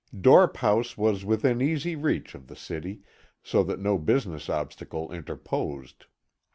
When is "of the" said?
2.33-2.55